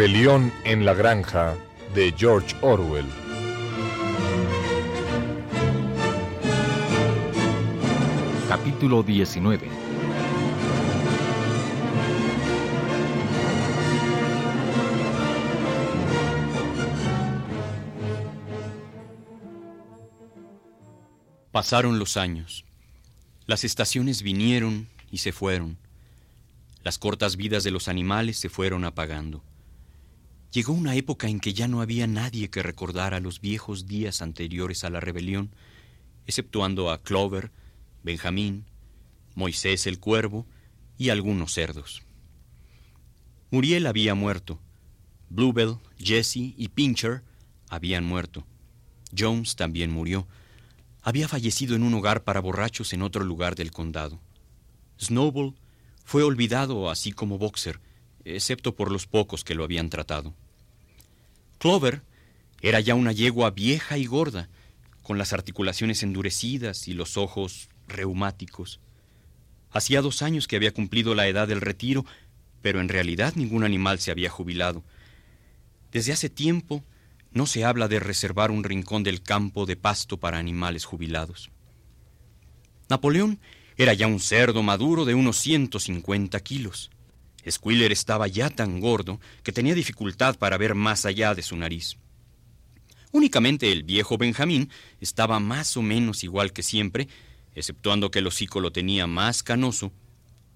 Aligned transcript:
rebelión 0.00 0.50
en 0.64 0.86
la 0.86 0.94
granja 0.94 1.58
de 1.94 2.14
George 2.16 2.56
Orwell. 2.62 3.04
Capítulo 8.48 9.02
19 9.02 9.68
Pasaron 21.52 21.98
los 21.98 22.16
años. 22.16 22.64
Las 23.44 23.64
estaciones 23.64 24.22
vinieron 24.22 24.88
y 25.12 25.18
se 25.18 25.32
fueron. 25.32 25.76
Las 26.84 26.96
cortas 26.96 27.36
vidas 27.36 27.64
de 27.64 27.70
los 27.70 27.88
animales 27.88 28.38
se 28.38 28.48
fueron 28.48 28.86
apagando. 28.86 29.42
Llegó 30.52 30.72
una 30.72 30.96
época 30.96 31.28
en 31.28 31.38
que 31.38 31.54
ya 31.54 31.68
no 31.68 31.80
había 31.80 32.08
nadie 32.08 32.50
que 32.50 32.62
recordara 32.62 33.20
los 33.20 33.40
viejos 33.40 33.86
días 33.86 34.20
anteriores 34.20 34.82
a 34.82 34.90
la 34.90 34.98
rebelión, 34.98 35.54
exceptuando 36.26 36.90
a 36.90 37.02
Clover, 37.02 37.52
Benjamín, 38.02 38.64
Moisés 39.36 39.86
el 39.86 40.00
cuervo 40.00 40.46
y 40.98 41.10
algunos 41.10 41.52
cerdos. 41.52 42.02
Muriel 43.50 43.86
había 43.86 44.14
muerto. 44.14 44.60
Bluebell, 45.28 45.76
Jesse 45.98 46.54
y 46.56 46.68
Pincher 46.68 47.22
habían 47.68 48.04
muerto. 48.04 48.44
Jones 49.16 49.54
también 49.54 49.90
murió. 49.90 50.26
Había 51.02 51.28
fallecido 51.28 51.76
en 51.76 51.84
un 51.84 51.94
hogar 51.94 52.24
para 52.24 52.40
borrachos 52.40 52.92
en 52.92 53.02
otro 53.02 53.24
lugar 53.24 53.54
del 53.54 53.70
condado. 53.70 54.20
Snowball 55.00 55.54
fue 56.04 56.24
olvidado 56.24 56.90
así 56.90 57.12
como 57.12 57.38
Boxer, 57.38 57.80
excepto 58.24 58.74
por 58.74 58.90
los 58.90 59.06
pocos 59.06 59.44
que 59.44 59.54
lo 59.54 59.64
habían 59.64 59.90
tratado. 59.90 60.34
Clover 61.58 62.02
era 62.62 62.80
ya 62.80 62.94
una 62.94 63.12
yegua 63.12 63.50
vieja 63.50 63.98
y 63.98 64.06
gorda, 64.06 64.48
con 65.02 65.18
las 65.18 65.32
articulaciones 65.32 66.02
endurecidas 66.02 66.86
y 66.88 66.92
los 66.92 67.16
ojos 67.16 67.68
reumáticos. 67.88 68.80
Hacía 69.70 70.02
dos 70.02 70.22
años 70.22 70.46
que 70.46 70.56
había 70.56 70.72
cumplido 70.72 71.14
la 71.14 71.26
edad 71.26 71.48
del 71.48 71.60
retiro, 71.60 72.04
pero 72.62 72.80
en 72.80 72.88
realidad 72.88 73.34
ningún 73.36 73.64
animal 73.64 73.98
se 73.98 74.10
había 74.10 74.30
jubilado. 74.30 74.84
Desde 75.92 76.12
hace 76.12 76.28
tiempo 76.28 76.84
no 77.32 77.46
se 77.46 77.64
habla 77.64 77.88
de 77.88 78.00
reservar 78.00 78.50
un 78.50 78.64
rincón 78.64 79.02
del 79.02 79.22
campo 79.22 79.66
de 79.66 79.76
pasto 79.76 80.18
para 80.18 80.38
animales 80.38 80.84
jubilados. 80.84 81.50
Napoleón 82.88 83.38
era 83.76 83.94
ya 83.94 84.06
un 84.06 84.20
cerdo 84.20 84.62
maduro 84.62 85.04
de 85.04 85.14
unos 85.14 85.36
150 85.38 86.38
kilos. 86.40 86.90
Squiller 87.48 87.92
estaba 87.92 88.26
ya 88.28 88.50
tan 88.50 88.80
gordo 88.80 89.20
que 89.42 89.52
tenía 89.52 89.74
dificultad 89.74 90.36
para 90.36 90.58
ver 90.58 90.74
más 90.74 91.04
allá 91.04 91.34
de 91.34 91.42
su 91.42 91.56
nariz. 91.56 91.96
Únicamente 93.12 93.72
el 93.72 93.82
viejo 93.82 94.18
Benjamín 94.18 94.70
estaba 95.00 95.40
más 95.40 95.76
o 95.76 95.82
menos 95.82 96.22
igual 96.22 96.52
que 96.52 96.62
siempre, 96.62 97.08
exceptuando 97.54 98.10
que 98.10 98.20
el 98.20 98.26
hocico 98.26 98.60
lo 98.60 98.72
tenía 98.72 99.06
más 99.06 99.42
canoso, 99.42 99.92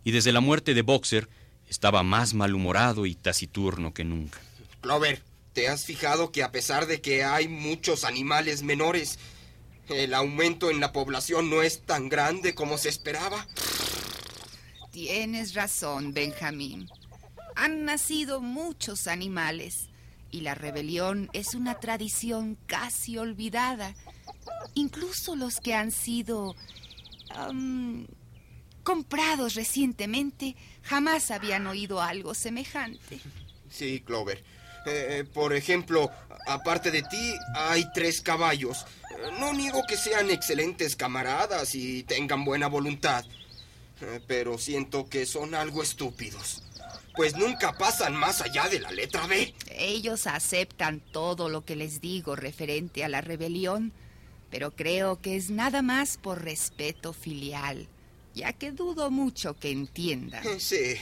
y 0.04 0.12
desde 0.12 0.32
la 0.32 0.40
muerte 0.40 0.74
de 0.74 0.82
Boxer 0.82 1.28
estaba 1.68 2.02
más 2.02 2.34
malhumorado 2.34 3.06
y 3.06 3.14
taciturno 3.14 3.92
que 3.92 4.04
nunca. 4.04 4.40
Clover, 4.80 5.22
¿te 5.52 5.68
has 5.68 5.84
fijado 5.84 6.30
que 6.30 6.42
a 6.42 6.52
pesar 6.52 6.86
de 6.86 7.00
que 7.00 7.24
hay 7.24 7.48
muchos 7.48 8.04
animales 8.04 8.62
menores, 8.62 9.18
el 9.88 10.14
aumento 10.14 10.70
en 10.70 10.80
la 10.80 10.92
población 10.92 11.50
no 11.50 11.62
es 11.62 11.82
tan 11.82 12.08
grande 12.08 12.54
como 12.54 12.78
se 12.78 12.88
esperaba. 12.88 13.46
Tienes 14.94 15.54
razón, 15.54 16.14
Benjamín. 16.14 16.88
Han 17.56 17.84
nacido 17.84 18.40
muchos 18.40 19.08
animales 19.08 19.88
y 20.30 20.42
la 20.42 20.54
rebelión 20.54 21.28
es 21.32 21.56
una 21.56 21.80
tradición 21.80 22.56
casi 22.66 23.18
olvidada. 23.18 23.96
Incluso 24.74 25.34
los 25.34 25.58
que 25.58 25.74
han 25.74 25.90
sido 25.90 26.54
comprados 28.84 29.54
recientemente 29.54 30.54
jamás 30.82 31.32
habían 31.32 31.66
oído 31.66 32.00
algo 32.00 32.32
semejante. 32.32 33.18
Sí, 33.68 33.98
Clover. 33.98 34.44
Eh, 34.86 35.24
por 35.34 35.54
ejemplo, 35.54 36.08
aparte 36.46 36.92
de 36.92 37.02
ti, 37.02 37.34
hay 37.56 37.84
tres 37.92 38.20
caballos. 38.20 38.86
No 39.40 39.52
niego 39.54 39.82
que 39.88 39.96
sean 39.96 40.30
excelentes 40.30 40.94
camaradas 40.94 41.74
y 41.74 42.04
tengan 42.04 42.44
buena 42.44 42.68
voluntad, 42.68 43.24
eh, 43.24 43.43
pero 44.26 44.58
siento 44.58 45.08
que 45.08 45.26
son 45.26 45.54
algo 45.54 45.82
estúpidos. 45.82 46.62
Pues 47.16 47.36
nunca 47.36 47.72
pasan 47.78 48.16
más 48.16 48.40
allá 48.40 48.68
de 48.68 48.80
la 48.80 48.90
letra 48.90 49.26
B. 49.26 49.54
Ellos 49.70 50.26
aceptan 50.26 51.00
todo 51.00 51.48
lo 51.48 51.64
que 51.64 51.76
les 51.76 52.00
digo 52.00 52.34
referente 52.34 53.04
a 53.04 53.08
la 53.08 53.20
rebelión, 53.20 53.92
pero 54.50 54.72
creo 54.72 55.20
que 55.20 55.36
es 55.36 55.50
nada 55.50 55.82
más 55.82 56.16
por 56.16 56.42
respeto 56.42 57.12
filial, 57.12 57.88
ya 58.34 58.52
que 58.52 58.72
dudo 58.72 59.10
mucho 59.10 59.54
que 59.54 59.70
entiendan. 59.70 60.44
Sí, 60.58 60.96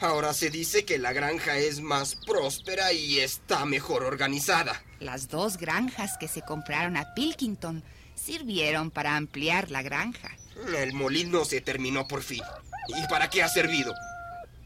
Ahora 0.00 0.32
se 0.32 0.48
dice 0.48 0.84
que 0.84 0.96
la 0.96 1.12
granja 1.12 1.58
es 1.58 1.80
más 1.80 2.14
próspera 2.14 2.92
y 2.92 3.18
está 3.18 3.64
mejor 3.64 4.04
organizada. 4.04 4.80
Las 5.00 5.28
dos 5.28 5.56
granjas 5.56 6.16
que 6.18 6.28
se 6.28 6.42
compraron 6.42 6.96
a 6.96 7.14
Pilkington 7.14 7.82
sirvieron 8.14 8.92
para 8.92 9.16
ampliar 9.16 9.72
la 9.72 9.82
granja. 9.82 10.30
El 10.66 10.92
molino 10.92 11.44
se 11.44 11.60
terminó 11.60 12.08
por 12.08 12.22
fin. 12.22 12.42
¿Y 12.88 13.06
para 13.08 13.30
qué 13.30 13.42
ha 13.42 13.48
servido? 13.48 13.94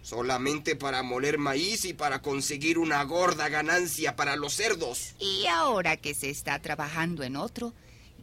Solamente 0.03 0.75
para 0.75 1.03
moler 1.03 1.39
maíz 1.39 1.85
y 1.85 1.95
para 1.95 2.23
conseguir 2.23 2.79
una 2.79 3.03
gorda 3.05 3.49
ganancia 3.49 4.17
para 4.17 4.37
los 4.37 4.55
cerdos. 4.55 5.15
Y 5.19 5.47
ahora 5.47 5.97
que 5.97 6.15
se 6.15 6.31
está 6.31 6.61
trabajando 6.61 7.23
en 7.23 7.37
otro, 7.37 7.73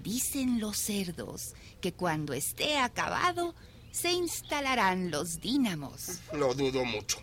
dicen 0.04 0.60
los 0.60 0.78
cerdos 0.78 1.54
que 1.82 1.94
cuando 1.94 2.34
esté 2.34 2.78
acabado 2.78 3.56
se 3.92 4.12
instalarán 4.12 5.12
los 5.12 5.40
dínamos. 5.40 6.20
Lo 6.34 6.54
dudo 6.54 6.86
mucho. 6.86 7.22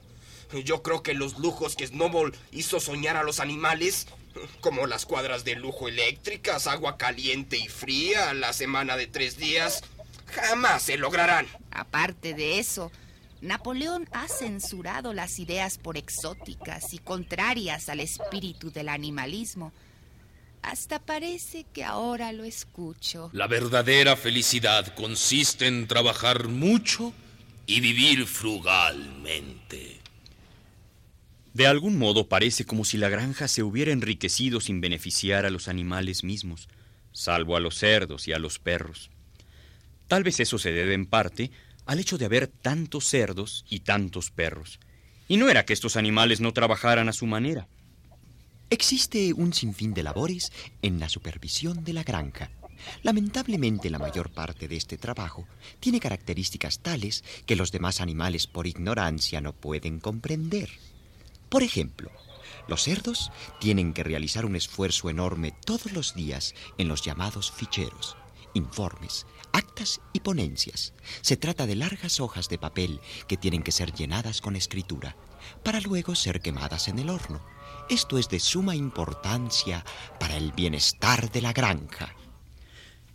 Yo 0.64 0.82
creo 0.82 1.02
que 1.02 1.14
los 1.14 1.38
lujos 1.38 1.76
que 1.76 1.86
Snowball 1.86 2.34
hizo 2.52 2.80
soñar 2.80 3.16
a 3.16 3.24
los 3.24 3.40
animales, 3.40 4.06
como 4.60 4.86
las 4.86 5.04
cuadras 5.04 5.44
de 5.44 5.56
lujo 5.56 5.88
eléctricas, 5.88 6.66
agua 6.66 6.96
caliente 6.96 7.56
y 7.56 7.68
fría, 7.68 8.32
la 8.32 8.52
semana 8.52 8.96
de 8.96 9.06
tres 9.06 9.36
días, 9.36 9.82
jamás 10.26 10.82
se 10.82 10.96
lograrán. 10.96 11.46
Aparte 11.70 12.34
de 12.34 12.58
eso, 12.58 12.90
Napoleón 13.40 14.08
ha 14.12 14.28
censurado 14.28 15.12
las 15.12 15.38
ideas 15.38 15.78
por 15.78 15.96
exóticas 15.96 16.92
y 16.94 16.98
contrarias 16.98 17.88
al 17.88 18.00
espíritu 18.00 18.70
del 18.70 18.88
animalismo 18.88 19.72
hasta 20.66 20.98
parece 20.98 21.64
que 21.72 21.84
ahora 21.84 22.32
lo 22.32 22.42
escucho. 22.42 23.30
La 23.32 23.46
verdadera 23.46 24.16
felicidad 24.16 24.92
consiste 24.94 25.68
en 25.68 25.86
trabajar 25.86 26.48
mucho 26.48 27.12
y 27.66 27.80
vivir 27.80 28.26
frugalmente. 28.26 30.00
De 31.54 31.68
algún 31.68 31.98
modo 31.98 32.28
parece 32.28 32.66
como 32.66 32.84
si 32.84 32.98
la 32.98 33.08
granja 33.08 33.46
se 33.46 33.62
hubiera 33.62 33.92
enriquecido 33.92 34.60
sin 34.60 34.80
beneficiar 34.80 35.46
a 35.46 35.50
los 35.50 35.68
animales 35.68 36.24
mismos, 36.24 36.68
salvo 37.12 37.56
a 37.56 37.60
los 37.60 37.76
cerdos 37.76 38.26
y 38.26 38.32
a 38.32 38.38
los 38.40 38.58
perros. 38.58 39.10
Tal 40.08 40.22
vez 40.22 40.40
eso 40.40 40.58
se 40.58 40.72
debe 40.72 40.94
en 40.94 41.06
parte 41.06 41.50
al 41.86 41.98
hecho 41.98 42.18
de 42.18 42.24
haber 42.24 42.48
tantos 42.48 43.06
cerdos 43.06 43.64
y 43.68 43.80
tantos 43.80 44.30
perros. 44.30 44.80
Y 45.28 45.36
no 45.36 45.48
era 45.48 45.64
que 45.64 45.72
estos 45.72 45.96
animales 45.96 46.40
no 46.40 46.52
trabajaran 46.52 47.08
a 47.08 47.12
su 47.12 47.26
manera. 47.26 47.68
Existe 48.70 49.32
un 49.32 49.52
sinfín 49.52 49.94
de 49.94 50.02
labores 50.02 50.52
en 50.82 50.98
la 50.98 51.08
supervisión 51.08 51.84
de 51.84 51.92
la 51.92 52.02
granja. 52.02 52.50
Lamentablemente 53.02 53.90
la 53.90 53.98
mayor 53.98 54.30
parte 54.30 54.68
de 54.68 54.76
este 54.76 54.98
trabajo 54.98 55.46
tiene 55.80 56.00
características 56.00 56.80
tales 56.80 57.24
que 57.46 57.56
los 57.56 57.72
demás 57.72 58.00
animales 58.00 58.46
por 58.46 58.66
ignorancia 58.66 59.40
no 59.40 59.52
pueden 59.52 60.00
comprender. 60.00 60.68
Por 61.48 61.62
ejemplo, 61.62 62.10
los 62.68 62.82
cerdos 62.82 63.30
tienen 63.60 63.92
que 63.92 64.02
realizar 64.02 64.44
un 64.44 64.56
esfuerzo 64.56 65.10
enorme 65.10 65.52
todos 65.64 65.92
los 65.92 66.14
días 66.14 66.54
en 66.78 66.88
los 66.88 67.02
llamados 67.02 67.52
ficheros, 67.52 68.16
informes, 68.56 69.26
actas 69.52 70.00
y 70.12 70.20
ponencias. 70.20 70.92
Se 71.20 71.36
trata 71.36 71.66
de 71.66 71.76
largas 71.76 72.20
hojas 72.20 72.48
de 72.48 72.58
papel 72.58 73.00
que 73.28 73.36
tienen 73.36 73.62
que 73.62 73.72
ser 73.72 73.92
llenadas 73.92 74.40
con 74.40 74.56
escritura, 74.56 75.16
para 75.62 75.80
luego 75.80 76.14
ser 76.14 76.40
quemadas 76.40 76.88
en 76.88 76.98
el 76.98 77.10
horno. 77.10 77.40
Esto 77.88 78.18
es 78.18 78.28
de 78.28 78.40
suma 78.40 78.74
importancia 78.74 79.84
para 80.18 80.36
el 80.36 80.52
bienestar 80.52 81.30
de 81.30 81.40
la 81.40 81.52
granja. 81.52 82.14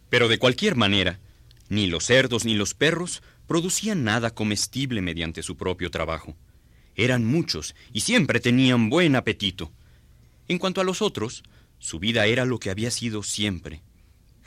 Pero 0.09 0.27
de 0.27 0.39
cualquier 0.39 0.75
manera, 0.75 1.19
ni 1.67 1.87
los 1.87 2.05
cerdos 2.05 2.45
ni 2.45 2.53
los 2.53 2.73
perros 2.73 3.21
producían 3.47 4.03
nada 4.03 4.33
comestible 4.33 5.01
mediante 5.01 5.43
su 5.43 5.57
propio 5.57 5.91
trabajo. 5.91 6.35
Eran 6.95 7.25
muchos 7.25 7.75
y 7.91 8.01
siempre 8.01 8.39
tenían 8.39 8.89
buen 8.89 9.15
apetito. 9.15 9.71
En 10.47 10.57
cuanto 10.57 10.81
a 10.81 10.83
los 10.83 11.01
otros, 11.01 11.43
su 11.79 11.99
vida 11.99 12.25
era 12.25 12.45
lo 12.45 12.59
que 12.59 12.69
había 12.69 12.91
sido 12.91 13.23
siempre. 13.23 13.81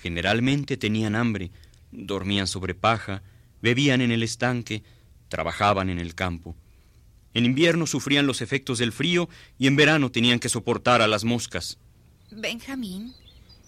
Generalmente 0.04 0.76
tenían 0.76 1.16
hambre, 1.16 1.50
dormían 1.90 2.46
sobre 2.46 2.74
paja, 2.74 3.22
bebían 3.62 4.02
en 4.02 4.12
el 4.12 4.22
estanque, 4.22 4.82
trabajaban 5.30 5.88
en 5.88 5.98
el 5.98 6.14
campo. 6.14 6.54
En 7.32 7.46
invierno 7.46 7.86
sufrían 7.86 8.26
los 8.26 8.42
efectos 8.42 8.76
del 8.76 8.92
frío 8.92 9.30
y 9.58 9.66
en 9.66 9.76
verano 9.76 10.10
tenían 10.10 10.40
que 10.40 10.50
soportar 10.50 11.00
a 11.00 11.06
las 11.06 11.24
moscas. 11.24 11.78
Benjamín, 12.30 13.14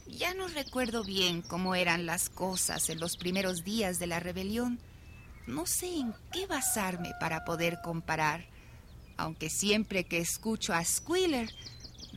ya 0.08 0.34
no 0.34 0.46
recuerdo 0.48 1.04
bien 1.04 1.40
cómo 1.40 1.74
eran 1.74 2.04
las 2.04 2.28
cosas 2.28 2.90
en 2.90 3.00
los 3.00 3.16
primeros 3.16 3.64
días 3.64 3.98
de 3.98 4.06
la 4.06 4.20
rebelión. 4.20 4.78
No 5.46 5.64
sé 5.64 5.86
en 5.86 6.12
qué 6.34 6.46
basarme 6.46 7.12
para 7.18 7.46
poder 7.46 7.78
comparar, 7.82 8.44
aunque 9.16 9.48
siempre 9.48 10.04
que 10.04 10.18
escucho 10.18 10.74
a 10.74 10.84
Squealer 10.84 11.48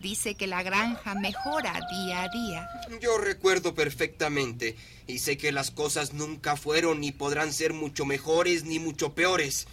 dice 0.02 0.36
que 0.36 0.48
la 0.48 0.64
granja 0.64 1.16
mejora 1.16 1.74
día 1.92 2.24
a 2.24 2.30
día. 2.30 2.70
Yo 3.02 3.18
recuerdo 3.18 3.74
perfectamente 3.76 4.76
y 5.08 5.20
sé 5.20 5.38
que 5.38 5.52
las 5.52 5.72
cosas 5.72 6.14
nunca 6.14 6.56
fueron 6.56 7.00
ni 7.02 7.12
podrán 7.12 7.54
ser 7.54 7.74
mucho 7.74 8.06
mejores 8.06 8.64
ni 8.64 8.80
mucho 8.80 9.14
peores. 9.14 9.68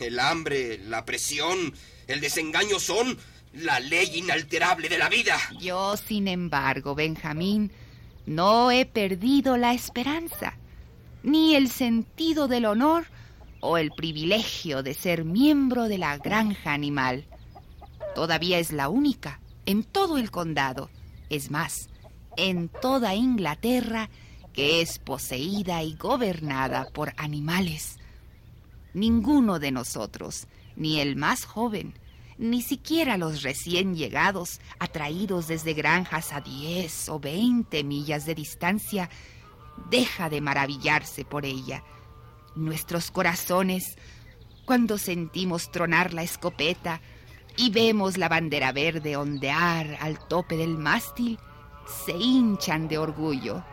El 0.00 0.20
hambre, 0.20 0.78
la 0.78 1.04
presión, 1.04 1.74
el 2.06 2.20
desengaño 2.20 2.78
son 2.78 3.18
la 3.54 3.80
ley 3.80 4.10
inalterable 4.14 4.88
de 4.88 4.98
la 4.98 5.08
vida. 5.08 5.38
Yo, 5.60 5.96
sin 5.96 6.28
embargo, 6.28 6.94
Benjamín, 6.94 7.72
no 8.26 8.70
he 8.70 8.84
perdido 8.84 9.56
la 9.56 9.72
esperanza, 9.72 10.54
ni 11.22 11.54
el 11.54 11.70
sentido 11.70 12.48
del 12.48 12.66
honor 12.66 13.06
o 13.60 13.78
el 13.78 13.90
privilegio 13.90 14.82
de 14.82 14.92
ser 14.94 15.24
miembro 15.24 15.88
de 15.88 15.98
la 15.98 16.18
granja 16.18 16.72
animal. 16.72 17.24
Todavía 18.14 18.58
es 18.58 18.72
la 18.72 18.88
única 18.88 19.40
en 19.66 19.82
todo 19.82 20.16
el 20.16 20.30
condado, 20.30 20.90
es 21.28 21.50
más, 21.50 21.88
en 22.36 22.68
toda 22.68 23.14
Inglaterra, 23.14 24.08
que 24.52 24.80
es 24.80 24.98
poseída 24.98 25.82
y 25.82 25.94
gobernada 25.96 26.88
por 26.92 27.12
animales. 27.16 27.98
Ninguno 28.94 29.58
de 29.58 29.72
nosotros, 29.72 30.46
ni 30.76 31.00
el 31.00 31.16
más 31.16 31.44
joven, 31.44 31.94
ni 32.38 32.62
siquiera 32.62 33.16
los 33.16 33.42
recién 33.42 33.94
llegados, 33.94 34.60
atraídos 34.78 35.48
desde 35.48 35.74
granjas 35.74 36.32
a 36.32 36.40
10 36.40 37.08
o 37.08 37.18
20 37.18 37.82
millas 37.84 38.24
de 38.24 38.34
distancia, 38.34 39.10
deja 39.90 40.30
de 40.30 40.40
maravillarse 40.40 41.24
por 41.24 41.44
ella. 41.44 41.82
Nuestros 42.54 43.10
corazones, 43.10 43.96
cuando 44.64 44.96
sentimos 44.96 45.70
tronar 45.70 46.14
la 46.14 46.22
escopeta 46.22 47.00
y 47.56 47.70
vemos 47.70 48.18
la 48.18 48.28
bandera 48.28 48.72
verde 48.72 49.16
ondear 49.16 49.96
al 50.00 50.18
tope 50.28 50.56
del 50.56 50.76
mástil, 50.76 51.38
se 52.06 52.12
hinchan 52.12 52.88
de 52.88 52.98
orgullo. 52.98 53.64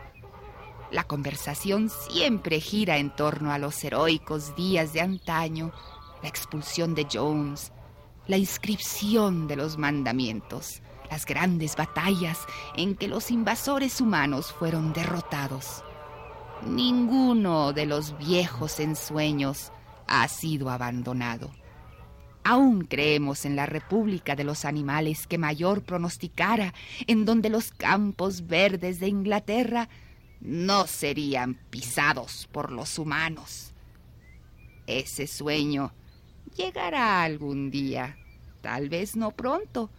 La 0.90 1.04
conversación 1.04 1.90
siempre 1.90 2.60
gira 2.60 2.98
en 2.98 3.14
torno 3.14 3.52
a 3.52 3.58
los 3.58 3.82
heroicos 3.84 4.54
días 4.56 4.92
de 4.92 5.00
antaño, 5.00 5.72
la 6.22 6.28
expulsión 6.28 6.94
de 6.94 7.06
Jones, 7.12 7.72
la 8.26 8.36
inscripción 8.36 9.46
de 9.46 9.56
los 9.56 9.76
mandamientos, 9.76 10.82
las 11.10 11.26
grandes 11.26 11.76
batallas 11.76 12.38
en 12.76 12.94
que 12.94 13.08
los 13.08 13.30
invasores 13.30 14.00
humanos 14.00 14.52
fueron 14.52 14.92
derrotados. 14.92 15.84
Ninguno 16.66 17.72
de 17.72 17.84
los 17.84 18.16
viejos 18.16 18.80
ensueños 18.80 19.70
ha 20.06 20.26
sido 20.28 20.70
abandonado. 20.70 21.50
Aún 22.44 22.84
creemos 22.84 23.46
en 23.46 23.56
la 23.56 23.64
República 23.64 24.36
de 24.36 24.44
los 24.44 24.66
Animales 24.66 25.26
que 25.26 25.38
mayor 25.38 25.82
pronosticara, 25.82 26.74
en 27.06 27.24
donde 27.24 27.48
los 27.48 27.72
campos 27.72 28.46
verdes 28.46 29.00
de 29.00 29.08
Inglaterra 29.08 29.88
no 30.42 30.86
serían 30.86 31.54
pisados 31.70 32.46
por 32.52 32.70
los 32.70 32.98
humanos. 32.98 33.72
Ese 34.86 35.26
sueño 35.26 35.94
llegará 36.54 37.22
algún 37.22 37.70
día, 37.70 38.18
tal 38.60 38.90
vez 38.90 39.16
no 39.16 39.30
pronto. 39.30 39.90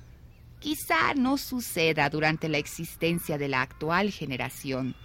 Quizá 0.59 1.15
no 1.15 1.37
suceda 1.37 2.11
durante 2.11 2.47
la 2.47 2.59
existencia 2.59 3.39
de 3.39 3.47
la 3.47 3.63
actual 3.63 4.11
generación, 4.11 4.95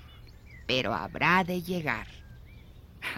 pero 0.66 0.92
habrá 0.92 1.42
de 1.44 1.62
llegar. 1.62 2.06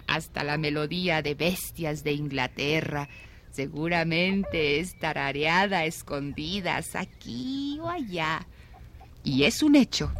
Hasta 0.07 0.45
la 0.45 0.57
melodía 0.57 1.21
de 1.21 1.35
bestias 1.35 2.05
de 2.05 2.13
Inglaterra 2.13 3.09
seguramente 3.53 4.79
es 4.79 4.97
tarareada 4.97 5.85
escondidas 5.85 6.95
aquí 6.95 7.77
o 7.79 7.87
allá. 7.87 8.47
Y 9.23 9.43
es 9.43 9.61
un 9.61 9.75
hecho 9.75 10.11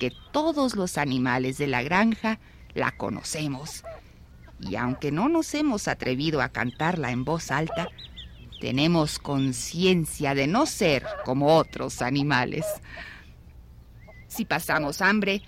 que 0.00 0.12
todos 0.32 0.74
los 0.74 0.98
animales 0.98 1.56
de 1.56 1.68
la 1.68 1.82
granja 1.82 2.40
la 2.74 2.90
conocemos. 2.90 3.84
Y 4.60 4.74
aunque 4.74 5.12
no 5.12 5.28
nos 5.28 5.54
hemos 5.54 5.86
atrevido 5.86 6.42
a 6.42 6.48
cantarla 6.48 7.12
en 7.12 7.24
voz 7.24 7.52
alta, 7.52 7.88
tenemos 8.60 9.20
conciencia 9.20 10.34
de 10.34 10.48
no 10.48 10.66
ser 10.66 11.04
como 11.24 11.56
otros 11.56 12.02
animales. 12.02 12.64
Si 14.26 14.44
pasamos 14.44 15.00
hambre, 15.00 15.42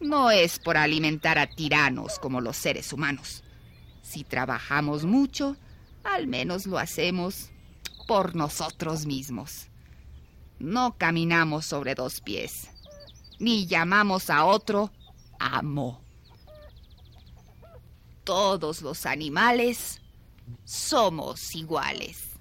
no 0.00 0.32
es 0.32 0.58
por 0.58 0.76
alimentar 0.76 1.38
a 1.38 1.46
tiranos 1.46 2.18
como 2.18 2.40
los 2.40 2.56
seres 2.56 2.92
humanos. 2.92 3.44
Si 4.02 4.24
trabajamos 4.24 5.04
mucho, 5.04 5.56
al 6.04 6.26
menos 6.26 6.66
lo 6.66 6.78
hacemos 6.78 7.50
por 8.06 8.34
nosotros 8.34 9.06
mismos. 9.06 9.68
No 10.58 10.96
caminamos 10.96 11.66
sobre 11.66 11.94
dos 11.94 12.20
pies 12.20 12.72
ni 13.42 13.66
llamamos 13.66 14.30
a 14.30 14.44
otro 14.44 14.92
amo. 15.40 16.00
Todos 18.22 18.82
los 18.82 19.04
animales 19.04 20.00
somos 20.64 21.56
iguales. 21.56 22.31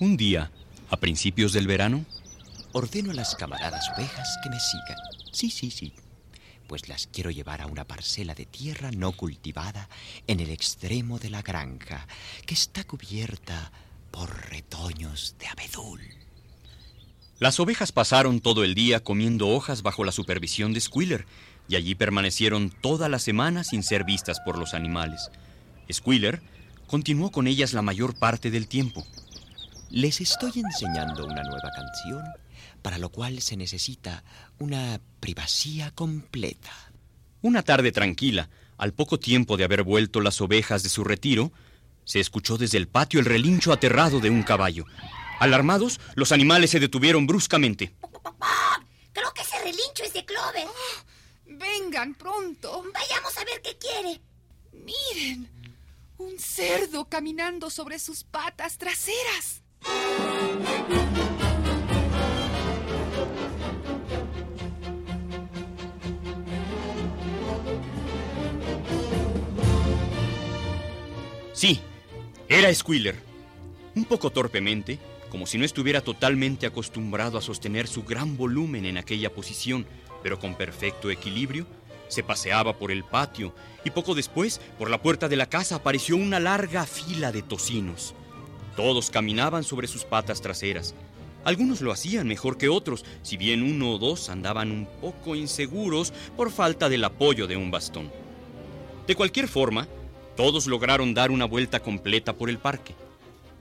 Un 0.00 0.16
día, 0.16 0.50
a 0.88 0.96
principios 0.96 1.52
del 1.52 1.66
verano, 1.66 2.06
Ordeno 2.72 3.10
a 3.10 3.14
las 3.14 3.34
camaradas 3.34 3.90
ovejas 3.94 4.38
que 4.42 4.48
me 4.48 4.58
sigan. 4.58 4.96
Sí, 5.30 5.50
sí, 5.50 5.70
sí. 5.70 5.92
Pues 6.68 6.88
las 6.88 7.06
quiero 7.06 7.30
llevar 7.30 7.60
a 7.60 7.66
una 7.66 7.84
parcela 7.84 8.34
de 8.34 8.46
tierra 8.46 8.90
no 8.92 9.12
cultivada 9.12 9.90
en 10.26 10.40
el 10.40 10.48
extremo 10.48 11.18
de 11.18 11.28
la 11.28 11.42
granja, 11.42 12.06
que 12.46 12.54
está 12.54 12.84
cubierta 12.84 13.72
por 14.10 14.30
retoños 14.48 15.36
de 15.38 15.48
abedul. 15.48 16.00
las 17.38 17.60
ovejas 17.60 17.92
pasaron 17.92 18.40
todo 18.40 18.64
el 18.64 18.74
día 18.74 19.04
comiendo 19.04 19.48
hojas 19.48 19.82
bajo 19.82 20.04
la 20.04 20.12
supervisión 20.12 20.72
de 20.72 20.80
Squealer 20.80 21.26
y 21.68 21.76
allí 21.76 21.94
permanecieron 21.94 22.70
toda 22.70 23.10
la 23.10 23.18
semana 23.18 23.64
sin 23.64 23.82
ser 23.82 24.04
vistas 24.04 24.40
por 24.40 24.56
los 24.56 24.72
animales. 24.72 25.30
Squealer 25.92 26.40
continuó 26.86 27.30
con 27.30 27.46
ellas 27.46 27.74
la 27.74 27.82
mayor 27.82 28.18
parte 28.18 28.50
del 28.50 28.66
tiempo. 28.66 29.04
Les 29.90 30.20
estoy 30.20 30.52
enseñando 30.54 31.26
una 31.26 31.42
nueva 31.42 31.68
canción, 31.74 32.24
para 32.80 32.96
lo 32.96 33.08
cual 33.08 33.42
se 33.42 33.56
necesita 33.56 34.22
una 34.60 35.00
privacía 35.18 35.90
completa. 35.90 36.70
Una 37.42 37.64
tarde 37.64 37.90
tranquila, 37.90 38.48
al 38.78 38.92
poco 38.92 39.18
tiempo 39.18 39.56
de 39.56 39.64
haber 39.64 39.82
vuelto 39.82 40.20
las 40.20 40.40
ovejas 40.40 40.84
de 40.84 40.90
su 40.90 41.02
retiro, 41.02 41.50
se 42.04 42.20
escuchó 42.20 42.56
desde 42.56 42.78
el 42.78 42.86
patio 42.86 43.18
el 43.18 43.26
relincho 43.26 43.72
aterrado 43.72 44.20
de 44.20 44.30
un 44.30 44.44
caballo. 44.44 44.84
Alarmados, 45.40 45.98
los 46.14 46.30
animales 46.30 46.70
se 46.70 46.78
detuvieron 46.78 47.26
bruscamente. 47.26 47.92
Creo 49.12 49.34
que 49.34 49.42
ese 49.42 49.58
relincho 49.58 50.04
es 50.04 50.12
de 50.12 50.24
Clover. 50.24 50.68
Vengan 51.46 52.14
pronto. 52.14 52.84
Vayamos 52.94 53.36
a 53.36 53.44
ver 53.44 53.60
qué 53.60 53.76
quiere. 53.76 54.20
Miren, 54.72 55.50
un 56.18 56.38
cerdo 56.38 57.06
caminando 57.06 57.70
sobre 57.70 57.98
sus 57.98 58.22
patas 58.22 58.78
traseras. 58.78 59.59
Sí, 71.60 71.78
era 72.48 72.72
Squealer. 72.72 73.16
Un 73.94 74.06
poco 74.06 74.30
torpemente, 74.30 74.98
como 75.28 75.46
si 75.46 75.58
no 75.58 75.66
estuviera 75.66 76.00
totalmente 76.00 76.66
acostumbrado 76.66 77.36
a 77.36 77.42
sostener 77.42 77.86
su 77.86 78.02
gran 78.02 78.38
volumen 78.38 78.86
en 78.86 78.96
aquella 78.96 79.28
posición, 79.28 79.84
pero 80.22 80.38
con 80.38 80.54
perfecto 80.54 81.10
equilibrio, 81.10 81.66
Se 82.08 82.24
paseaba 82.24 82.76
por 82.76 82.90
el 82.90 83.04
patio 83.04 83.54
y 83.84 83.90
poco 83.90 84.14
después, 84.14 84.60
por 84.78 84.90
la 84.90 85.00
puerta 85.00 85.28
de 85.28 85.36
la 85.36 85.50
casa 85.50 85.76
apareció 85.76 86.16
una 86.16 86.40
larga 86.40 86.84
fila 86.84 87.30
de 87.30 87.42
tocinos. 87.42 88.14
Todos 88.76 89.10
caminaban 89.10 89.64
sobre 89.64 89.88
sus 89.88 90.04
patas 90.04 90.40
traseras. 90.40 90.94
Algunos 91.44 91.80
lo 91.80 91.92
hacían 91.92 92.26
mejor 92.26 92.58
que 92.58 92.68
otros, 92.68 93.04
si 93.22 93.36
bien 93.36 93.62
uno 93.62 93.92
o 93.92 93.98
dos 93.98 94.28
andaban 94.28 94.70
un 94.70 94.86
poco 95.00 95.34
inseguros 95.34 96.12
por 96.36 96.50
falta 96.50 96.88
del 96.88 97.04
apoyo 97.04 97.46
de 97.46 97.56
un 97.56 97.70
bastón. 97.70 98.10
De 99.06 99.14
cualquier 99.14 99.48
forma, 99.48 99.88
todos 100.36 100.66
lograron 100.66 101.14
dar 101.14 101.30
una 101.30 101.46
vuelta 101.46 101.80
completa 101.80 102.34
por 102.34 102.50
el 102.50 102.58
parque. 102.58 102.94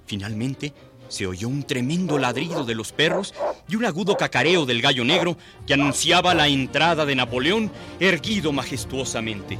Finalmente, 0.05 0.73
se 1.07 1.25
oyó 1.25 1.47
un 1.47 1.63
tremendo 1.63 2.19
ladrido 2.19 2.65
de 2.65 2.75
los 2.75 2.91
perros 2.91 3.33
y 3.69 3.75
un 3.75 3.85
agudo 3.85 4.17
cacareo 4.17 4.65
del 4.65 4.81
gallo 4.81 5.05
negro 5.05 5.37
que 5.67 5.75
anunciaba 5.75 6.33
la 6.33 6.47
entrada 6.47 7.05
de 7.05 7.15
Napoleón 7.15 7.71
erguido 7.99 8.51
majestuosamente. 8.51 9.59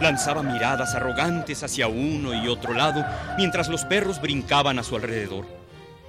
Lanzaba 0.00 0.42
miradas 0.42 0.94
arrogantes 0.94 1.62
hacia 1.62 1.86
uno 1.86 2.32
y 2.34 2.48
otro 2.48 2.72
lado 2.72 3.04
mientras 3.36 3.68
los 3.68 3.84
perros 3.84 4.20
brincaban 4.20 4.78
a 4.78 4.82
su 4.82 4.96
alrededor. 4.96 5.46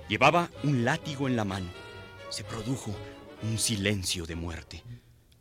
Llevaba 0.08 0.50
un 0.64 0.86
látigo 0.86 1.28
en 1.28 1.36
la 1.36 1.44
mano. 1.44 1.68
Se 2.30 2.44
produjo 2.44 2.96
un 3.44 3.60
silencio 3.60 4.26
de 4.26 4.36
muerte. 4.36 4.84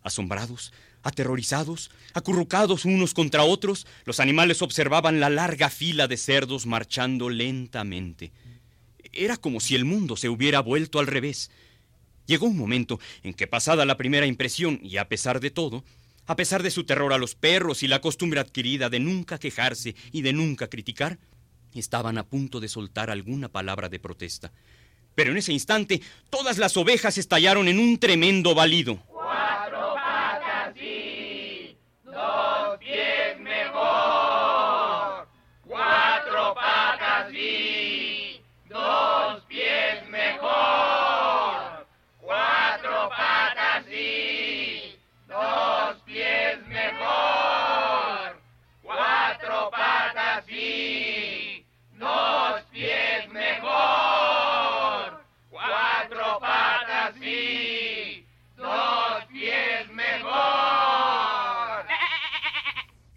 Asombrados, 0.02 0.72
aterrorizados, 1.02 1.90
acurrucados 2.12 2.84
unos 2.84 3.14
contra 3.14 3.44
otros, 3.44 3.86
los 4.04 4.20
animales 4.20 4.62
observaban 4.62 5.20
la 5.20 5.30
larga 5.30 5.70
fila 5.70 6.08
de 6.08 6.16
cerdos 6.16 6.66
marchando 6.66 7.30
lentamente. 7.30 8.32
Era 9.12 9.36
como 9.36 9.60
si 9.60 9.76
el 9.76 9.84
mundo 9.84 10.16
se 10.16 10.28
hubiera 10.28 10.60
vuelto 10.60 10.98
al 10.98 11.06
revés. 11.06 11.50
Llegó 12.26 12.47
un 12.47 12.57
momento 12.57 13.00
en 13.23 13.35
que, 13.35 13.47
pasada 13.47 13.85
la 13.85 13.97
primera 13.97 14.26
impresión, 14.26 14.81
y 14.83 14.97
a 14.97 15.09
pesar 15.09 15.40
de 15.40 15.50
todo, 15.50 15.85
a 16.26 16.37
pesar 16.37 16.62
de 16.62 16.71
su 16.71 16.85
terror 16.85 17.12
a 17.12 17.19
los 17.19 17.35
perros 17.35 17.83
y 17.83 17.88
la 17.88 18.00
costumbre 18.00 18.40
adquirida 18.40 18.88
de 18.88 19.00
nunca 19.00 19.38
quejarse 19.38 19.95
y 20.11 20.23
de 20.23 20.33
nunca 20.33 20.69
criticar, 20.69 21.19
estaban 21.75 22.19
a 22.19 22.26
punto 22.26 22.61
de 22.61 22.69
soltar 22.69 23.11
alguna 23.11 23.49
palabra 23.49 23.88
de 23.88 23.99
protesta. 23.99 24.52
Pero 25.14 25.33
en 25.33 25.37
ese 25.37 25.52
instante, 25.52 26.00
todas 26.31 26.59
las 26.59 26.76
ovejas 26.76 27.19
estallaron 27.19 27.69
en 27.69 27.78
un 27.78 27.99
tremendo 27.99 28.54
balido. 28.54 29.02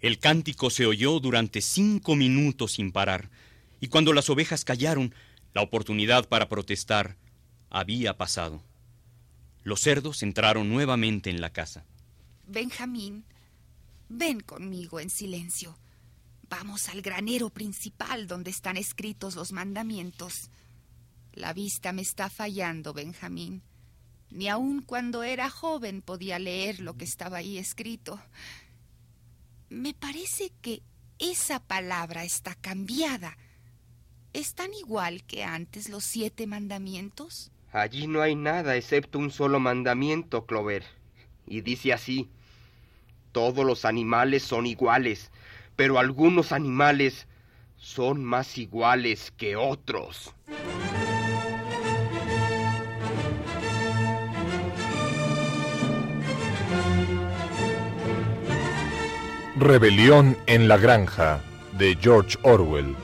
El 0.08 0.18
cántico 0.18 0.70
se 0.70 0.86
oyó 0.86 1.20
durante 1.20 1.60
cinco 1.60 2.16
minutos 2.16 2.72
sin 2.72 2.92
parar, 2.92 3.28
y 3.78 3.88
cuando 3.88 4.14
las 4.14 4.30
ovejas 4.30 4.64
callaron, 4.64 5.14
la 5.52 5.60
oportunidad 5.60 6.30
para 6.30 6.48
protestar 6.48 7.18
había 7.68 8.16
pasado. 8.16 8.62
Los 9.64 9.82
cerdos 9.82 10.22
entraron 10.22 10.70
nuevamente 10.70 11.28
en 11.28 11.42
la 11.42 11.50
casa. 11.50 11.84
Benjamín, 12.46 13.26
ven 14.08 14.40
conmigo 14.40 14.98
en 14.98 15.10
silencio. 15.10 15.76
Vamos 16.48 16.88
al 16.88 17.02
granero 17.02 17.50
principal 17.50 18.26
donde 18.26 18.48
están 18.48 18.78
escritos 18.78 19.34
los 19.34 19.52
mandamientos. 19.52 20.48
La 21.34 21.52
vista 21.52 21.92
me 21.92 22.00
está 22.00 22.30
fallando, 22.30 22.94
Benjamín. 22.94 23.60
Ni 24.30 24.48
aun 24.48 24.80
cuando 24.80 25.22
era 25.22 25.50
joven 25.50 26.00
podía 26.00 26.38
leer 26.38 26.80
lo 26.80 26.96
que 26.96 27.04
estaba 27.04 27.36
ahí 27.36 27.58
escrito. 27.58 28.18
Me 29.70 29.92
parece 29.92 30.50
que 30.62 30.82
esa 31.18 31.60
palabra 31.60 32.24
está 32.24 32.54
cambiada. 32.54 33.36
¿Es 34.32 34.54
tan 34.54 34.72
igual 34.72 35.24
que 35.24 35.44
antes 35.44 35.88
los 35.88 36.04
siete 36.04 36.46
mandamientos? 36.46 37.50
Allí 37.72 38.06
no 38.06 38.22
hay 38.22 38.34
nada 38.34 38.76
excepto 38.76 39.18
un 39.18 39.30
solo 39.30 39.60
mandamiento, 39.60 40.46
Clover. 40.46 40.84
Y 41.46 41.60
dice 41.60 41.92
así, 41.92 42.30
todos 43.32 43.64
los 43.64 43.84
animales 43.84 44.42
son 44.42 44.66
iguales, 44.66 45.30
pero 45.76 45.98
algunos 45.98 46.52
animales 46.52 47.26
son 47.76 48.24
más 48.24 48.56
iguales 48.56 49.32
que 49.36 49.56
otros. 49.56 50.34
Rebelión 59.60 60.36
en 60.46 60.68
la 60.68 60.76
granja 60.76 61.40
de 61.76 61.98
George 62.00 62.38
Orwell. 62.44 62.94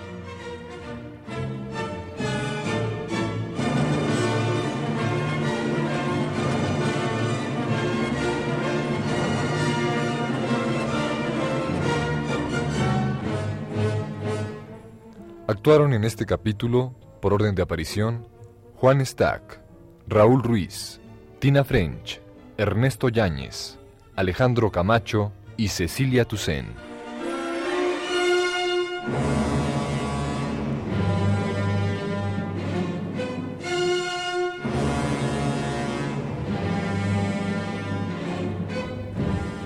Actuaron 15.49 15.93
en 15.93 16.05
este 16.05 16.25
capítulo, 16.25 16.95
por 17.21 17.35
orden 17.35 17.57
de 17.57 17.63
aparición, 17.63 18.29
Juan 18.77 19.05
Stack, 19.05 19.61
Raúl 20.07 20.41
Ruiz, 20.41 21.01
Tina 21.41 21.65
French, 21.65 22.21
Ernesto 22.57 23.09
Yáñez, 23.09 23.77
Alejandro 24.15 24.71
Camacho 24.71 25.33
y 25.57 25.69
Cecilia 25.69 26.25
Toussaint. 26.25 26.69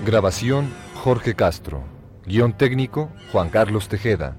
Grabación 0.05 0.73
Jorge 0.95 1.35
Castro. 1.35 1.83
Guión 2.25 2.57
técnico 2.57 3.11
Juan 3.31 3.49
Carlos 3.49 3.89
Tejeda. 3.89 4.37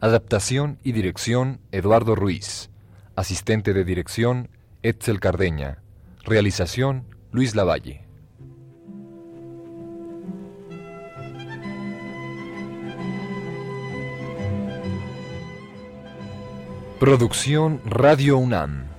Adaptación 0.00 0.80
y 0.82 0.90
dirección 0.90 1.60
Eduardo 1.70 2.16
Ruiz. 2.16 2.70
Asistente 3.14 3.72
de 3.72 3.84
dirección 3.84 4.50
Etzel 4.82 5.20
Cardeña. 5.20 5.82
Realización 6.24 7.06
Luis 7.30 7.54
Lavalle. 7.54 8.11
Producción 17.02 17.80
Radio 17.84 18.38
UNAM. 18.38 18.91